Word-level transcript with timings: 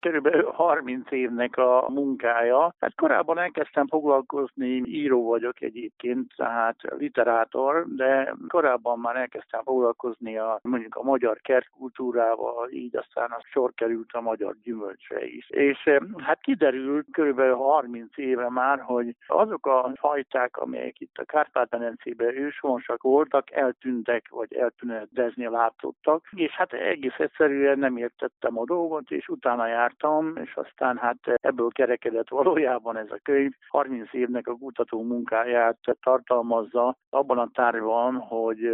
körülbelül 0.00 0.50
30 0.50 1.10
évnek 1.10 1.56
a 1.56 1.86
munkája. 1.88 2.74
Hát 2.80 2.94
korábban 2.94 3.38
elkezdtem 3.38 3.86
foglalkozni, 3.86 4.82
író 4.84 5.28
vagyok 5.28 5.62
egyébként, 5.62 6.32
tehát 6.36 6.76
literátor, 6.98 7.84
de 7.88 8.34
korábban 8.48 8.98
már 8.98 9.16
elkezdtem 9.16 9.62
foglalkozni 9.64 10.36
a, 10.36 10.58
mondjuk 10.62 10.94
a 10.94 11.02
magyar 11.02 11.40
kertkultúrával, 11.40 12.70
így 12.70 12.96
aztán 12.96 13.30
a 13.30 13.40
sor 13.52 13.72
került 13.74 14.12
a 14.12 14.20
magyar 14.20 14.56
gyümölcsre 14.62 15.24
is. 15.26 15.50
És 15.50 15.84
eh, 15.84 15.98
hát 16.16 16.40
kiderült 16.40 17.06
körülbelül 17.12 17.54
30 17.54 18.18
éve 18.18 18.48
már, 18.50 18.80
hogy 18.80 19.16
azok 19.26 19.66
a 19.66 19.92
fajták, 19.94 20.56
amelyek 20.56 21.00
itt 21.00 21.16
a 21.16 21.24
Kárpát-medencében 21.24 22.36
őshonosak 22.36 23.02
voltak, 23.02 23.50
eltűntek, 23.50 24.28
vagy 24.28 24.54
eltűnedezni 24.54 25.48
látszottak, 25.48 26.28
és 26.30 26.52
hát 26.52 26.72
egész 26.72 27.18
egyszerűen 27.18 27.78
nem 27.78 27.96
értettem 27.96 28.58
a 28.58 28.64
dolgot, 28.64 29.10
és 29.10 29.28
utána 29.28 29.68
jártam, 29.90 30.36
és 30.36 30.54
aztán 30.54 30.96
hát 30.96 31.16
ebből 31.24 31.68
kerekedett 31.70 32.28
valójában 32.28 32.96
ez 32.96 33.10
a 33.10 33.18
könyv. 33.22 33.52
30 33.68 34.12
évnek 34.12 34.46
a 34.46 34.56
kutató 34.56 35.02
munkáját 35.02 35.78
tartalmazza 36.02 36.96
abban 37.10 37.38
a 37.38 37.50
tárban, 37.52 38.16
hogy 38.16 38.64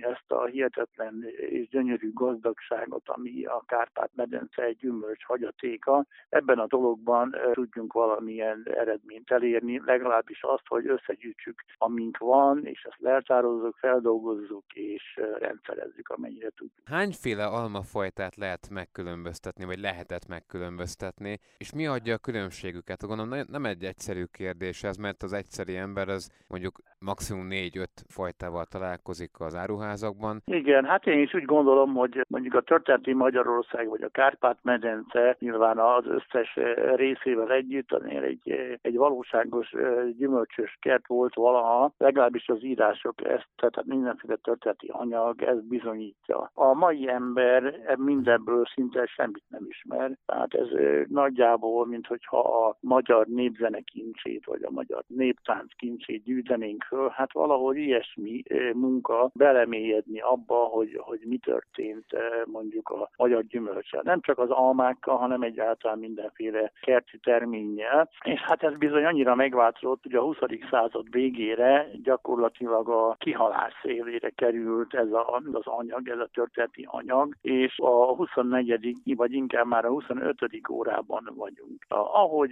ezt 0.00 0.32
a 0.32 0.44
hihetetlen 0.44 1.24
és 1.36 1.68
gyönyörű 1.68 2.12
gazdagságot, 2.12 3.08
ami 3.08 3.44
a 3.44 3.62
Kárpát-medence 3.66 4.62
egy 4.62 4.76
gyümölcs 4.76 5.24
hagyatéka, 5.24 6.04
ebben 6.28 6.58
a 6.58 6.66
dologban 6.66 7.36
tudjunk 7.52 7.92
valamilyen 7.92 8.62
eredményt 8.64 9.30
elérni, 9.30 9.80
legalábbis 9.84 10.42
azt, 10.42 10.66
hogy 10.66 10.86
összegyűjtsük, 10.86 11.62
amink 11.78 12.18
van, 12.18 12.66
és 12.66 12.82
ezt 12.90 13.00
leltározzuk, 13.00 13.76
feldolgozzuk 13.76 14.64
és 14.74 15.20
rendszerezzük, 15.52 16.08
amennyire 16.08 16.48
tudjuk. 16.48 16.80
Hányféle 16.84 17.46
almafajtát 17.46 18.36
lehet 18.36 18.68
megkülönböztetni, 18.70 19.64
vagy 19.64 19.78
lehetett 19.78 20.28
megkülönböztetni, 20.28 21.38
és 21.58 21.72
mi 21.72 21.86
adja 21.86 22.14
a 22.14 22.18
különbségüket? 22.18 23.06
Gondolom 23.06 23.44
nem 23.48 23.64
egy 23.64 23.84
egyszerű 23.84 24.24
kérdés 24.24 24.82
ez, 24.82 24.96
mert 24.96 25.22
az 25.22 25.32
egyszeri 25.32 25.76
ember 25.76 26.08
az 26.08 26.30
mondjuk 26.48 26.76
maximum 26.98 27.46
4-5 27.50 27.86
fajtával 28.08 28.64
találkozik 28.64 29.40
az 29.40 29.54
áruházakban. 29.54 30.42
Igen, 30.44 30.84
hát 30.84 31.06
én 31.06 31.18
is 31.18 31.34
úgy 31.34 31.44
gondolom, 31.44 31.94
hogy 31.94 32.24
mondjuk 32.28 32.54
a 32.54 32.60
történeti 32.60 33.12
Magyarország 33.12 33.88
vagy 33.88 34.02
a 34.02 34.08
Kárpát-medence 34.08 35.36
nyilván 35.38 35.78
az 35.78 36.04
összes 36.06 36.58
részével 36.94 37.52
együtt 37.52 37.92
azért 37.92 38.24
egy, 38.24 38.78
egy 38.82 38.96
valóságos 38.96 39.74
gyümölcsös 40.18 40.76
kert 40.80 41.06
volt 41.06 41.34
valaha, 41.34 41.92
legalábbis 41.98 42.48
az 42.48 42.64
írások 42.64 43.14
ezt, 43.24 43.48
tehát 43.56 43.84
mindenféle 43.84 44.36
történeti 44.36 44.88
anyag 44.92 45.41
ezt 45.42 45.66
bizonyítja. 45.66 46.50
A 46.54 46.74
mai 46.74 47.08
ember 47.08 47.94
mindebből 47.98 48.64
szinte 48.74 49.06
semmit 49.06 49.44
nem 49.48 49.64
ismer, 49.68 50.10
tehát 50.26 50.54
ez 50.54 50.68
nagyjából, 51.08 51.86
mint 51.86 52.06
hogyha 52.06 52.38
a 52.38 52.76
magyar 52.80 53.26
népzene 53.26 53.80
kincsét, 53.80 54.44
vagy 54.44 54.62
a 54.62 54.70
magyar 54.70 55.04
néptánc 55.06 55.72
kincsét 55.76 56.22
gyűjtenénk 56.22 56.82
föl, 56.82 57.08
hát 57.08 57.32
valahogy 57.32 57.76
ilyesmi 57.76 58.42
munka 58.74 59.30
belemélyedni 59.34 60.20
abba, 60.20 60.54
hogy, 60.54 61.00
hogy 61.00 61.20
mi 61.24 61.38
történt 61.38 62.06
mondjuk 62.44 62.88
a 62.88 63.10
magyar 63.16 63.42
gyümölcsel. 63.42 64.00
Nem 64.04 64.20
csak 64.20 64.38
az 64.38 64.50
almákkal, 64.50 65.16
hanem 65.16 65.42
egyáltalán 65.42 65.98
mindenféle 65.98 66.72
kerti 66.80 67.18
terménnyel. 67.18 68.10
És 68.24 68.40
hát 68.40 68.62
ez 68.62 68.76
bizony 68.76 69.04
annyira 69.04 69.34
megváltozott, 69.34 70.02
hogy 70.02 70.14
a 70.14 70.22
20. 70.22 70.36
század 70.70 71.10
végére 71.10 71.88
gyakorlatilag 72.02 72.88
a 72.88 73.16
kihalás 73.18 73.72
szélére 73.82 74.30
került 74.30 74.94
ez 74.94 75.12
a, 75.12 75.31
az 75.52 75.66
anyag, 75.66 76.08
ez 76.08 76.18
a 76.18 76.28
történeti 76.32 76.86
anyag, 76.90 77.34
és 77.40 77.78
a 77.78 78.14
24. 78.14 79.14
vagy 79.16 79.32
inkább 79.32 79.66
már 79.66 79.84
a 79.84 79.88
25. 79.88 80.36
órában 80.70 81.28
vagyunk. 81.34 81.84
Ahogy 81.88 82.50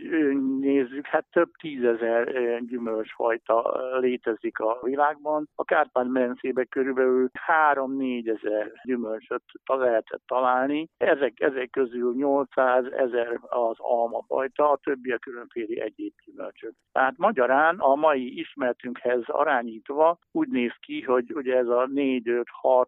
nézzük, 0.60 1.06
hát 1.06 1.24
több 1.32 1.50
tízezer 1.60 2.60
gyümölcsfajta 2.64 3.80
létezik 3.98 4.58
a 4.58 4.78
világban. 4.82 5.48
A 5.54 5.64
Kárpát-medencében 5.64 6.66
körülbelül 6.68 7.30
3-4 7.72 8.38
ezer 8.38 8.72
gyümölcsöt 8.84 9.42
lehetett 9.64 10.22
találni. 10.26 10.88
Ezek, 10.96 11.40
ezek 11.40 11.70
közül 11.70 12.14
800 12.14 12.84
ezer 12.84 13.40
az 13.48 13.76
almafajta, 13.78 14.70
a 14.70 14.78
többi 14.82 15.10
a 15.10 15.18
különféle 15.18 15.82
egyéb 15.82 16.12
gyümölcsök. 16.24 16.72
Tehát 16.92 17.14
magyarán 17.16 17.76
a 17.78 17.94
mai 17.94 18.38
ismertünkhez 18.38 19.22
arányítva 19.26 20.18
úgy 20.32 20.48
néz 20.48 20.72
ki, 20.80 21.02
hogy 21.02 21.32
ugye 21.34 21.56
ez 21.56 21.68
a 21.68 21.88
4-5-6 21.94 22.44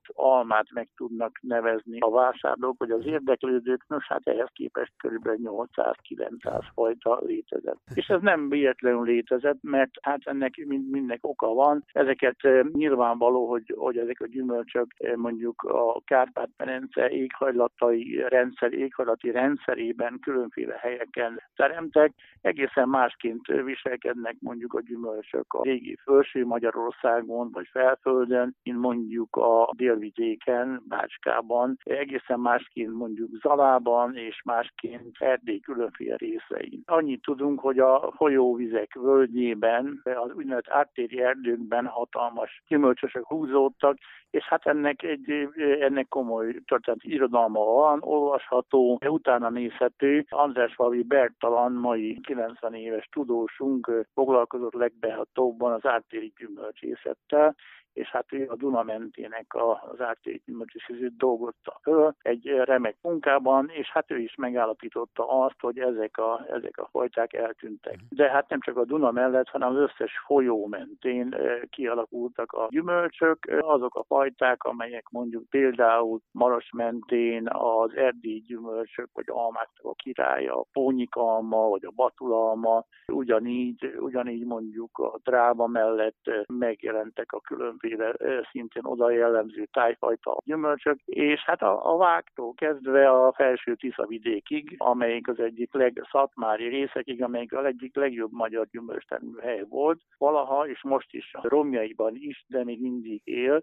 almát 0.07 0.67
meg 0.73 0.89
tudnak 0.97 1.39
nevezni 1.41 1.99
a 1.99 2.11
vásárlók, 2.11 2.79
vagy 2.79 2.91
az 2.91 3.07
érdeklődők, 3.07 3.85
nos 3.89 4.07
hát 4.07 4.27
ehhez 4.29 4.49
képest 4.53 4.93
kb. 4.97 5.29
800-900 5.43 6.65
fajta 6.75 7.21
létezett. 7.25 7.79
És 7.95 8.07
ez 8.07 8.21
nem 8.21 8.49
véletlenül 8.49 9.05
létezett, 9.05 9.59
mert 9.61 9.91
hát 10.03 10.21
ennek 10.25 10.55
mindnek 10.91 11.19
oka 11.23 11.47
van. 11.47 11.85
Ezeket 11.93 12.37
nyilvánvaló, 12.73 13.49
hogy, 13.49 13.75
hogy 13.77 13.99
ezek 13.99 14.21
a 14.21 14.27
gyümölcsök 14.27 14.87
mondjuk 15.15 15.63
a 15.63 16.01
Kárpát-Merence 16.05 17.09
éghajlatai 17.09 18.25
rendszer, 18.29 18.73
éghajlati 18.73 19.31
rendszerében 19.31 20.19
különféle 20.21 20.75
helyeken 20.75 21.43
teremtek, 21.57 22.13
egészen 22.41 22.89
másként 22.89 23.47
viselkednek 23.47 24.37
mondjuk 24.41 24.75
a 24.75 24.81
gyümölcsök 24.81 25.53
a 25.53 25.63
régi 25.63 25.99
felső 26.05 26.45
Magyarországon, 26.45 27.51
vagy 27.53 27.69
felföldön, 27.71 28.57
mint 28.63 28.79
mondjuk 28.79 29.37
a 29.37 29.72
délvidéken, 29.77 30.83
Bácskában, 30.89 31.79
egészen 31.83 32.41
másként 32.41 32.93
mondjuk 32.93 33.31
Zalában, 33.43 34.17
és 34.17 34.43
másként 34.45 35.17
Erdély 35.19 35.61
különféle 35.61 36.17
részein. 36.17 36.83
Annyit 36.87 37.23
tudunk, 37.23 37.61
hogy 37.61 37.79
a 37.79 38.13
folyóvizek 38.17 38.95
völgyében, 38.95 40.01
az 40.05 40.35
úgynevezett 40.35 40.73
áttéri 40.73 41.21
erdőkben 41.23 41.87
hatalmas 41.87 42.63
gyümölcsösök 42.69 43.27
húzódtak, 43.27 43.97
és 44.31 44.45
hát 44.45 44.67
ennek 44.67 45.03
egy 45.03 45.49
ennek 45.81 46.09
komoly 46.09 46.55
történeti 46.65 47.13
irodalma 47.13 47.65
van, 47.65 48.03
olvasható, 48.03 48.99
utána 49.07 49.51
nézhető. 49.51 50.25
András 50.29 50.75
Valvi 50.75 51.03
Bertalan, 51.03 51.73
mai 51.73 52.21
90 52.21 52.75
éves 52.75 53.09
tudósunk 53.13 54.07
foglalkozott 54.15 54.73
legbehatóbban 54.73 55.73
az 55.73 55.87
ártéri 55.87 56.33
gyümölcsészettel, 56.39 57.55
és 57.93 58.09
hát 58.11 58.33
ő 58.33 58.47
a 58.49 58.57
Duna 58.57 58.83
mentének 58.83 59.55
az 59.93 60.01
ártéknyomatiszizőt 60.01 61.17
dolgozta 61.17 61.79
föl 61.83 62.15
egy 62.23 62.47
remek 62.47 62.97
munkában, 63.03 63.71
és 63.73 63.91
hát 63.91 64.11
ő 64.11 64.19
is 64.19 64.35
megállapította 64.35 65.45
azt, 65.45 65.61
hogy 65.61 65.79
ezek 65.79 66.19
a, 66.19 66.47
ezek 66.49 66.79
a 66.79 66.89
fajták 66.91 67.33
eltűntek. 67.33 67.99
De 68.09 68.31
hát 68.31 68.49
nem 68.49 68.61
csak 68.61 68.77
a 68.77 68.85
Duna 68.85 69.11
mellett, 69.11 69.49
hanem 69.49 69.69
az 69.69 69.77
összes 69.77 70.19
folyó 70.27 70.67
mentén 70.67 71.37
kialakultak 71.71 72.53
a 72.53 72.67
gyümölcsök, 72.71 73.39
azok 73.61 73.95
a 73.95 74.05
fajták, 74.05 74.65
amelyek 74.65 75.09
mondjuk 75.11 75.49
például 75.49 76.21
Maros 76.31 76.71
mentén 76.73 77.49
az 77.49 77.95
erdélyi 77.95 78.41
gyümölcsök, 78.47 79.09
vagy 79.13 79.27
almáknak 79.29 79.85
a 79.85 79.95
királya, 79.95 80.59
a 80.61 80.67
pónyikalma, 80.73 81.69
vagy 81.69 81.85
a 81.85 81.93
batulalma, 81.95 82.85
ugyanígy, 83.07 83.95
ugyanígy 83.99 84.45
mondjuk 84.47 84.99
a 84.99 85.19
drába 85.23 85.67
mellett 85.67 86.31
megjelentek 86.47 87.33
a 87.33 87.41
különböző 87.41 87.82
különféle 87.83 88.43
szintén 88.51 88.85
oda 88.85 89.11
jellemző 89.11 89.69
tájfajta 89.73 90.39
gyümölcsök, 90.45 90.99
és 91.05 91.41
hát 91.45 91.63
a, 91.63 91.93
a 91.93 91.97
vágtól 91.97 92.55
kezdve 92.55 93.11
a 93.11 93.33
felső 93.33 93.75
Tisza 93.75 94.07
vidékig, 94.07 94.75
amelyik 94.79 95.29
az 95.29 95.41
egyik 95.41 95.73
legszatmári 95.73 96.69
részekig, 96.69 97.23
amelyik 97.23 97.53
a 97.53 97.67
egyik 97.67 97.97
legjobb 97.97 98.33
magyar 98.33 98.67
gyümölcstermő 98.71 99.39
hely 99.41 99.65
volt, 99.69 100.01
valaha 100.19 100.69
és 100.69 100.83
most 100.83 101.15
is 101.15 101.31
a 101.33 101.49
romjaiban 101.49 102.15
is, 102.15 102.45
de 102.49 102.65
még 102.65 102.81
mindig 102.81 103.21
él, 103.25 103.63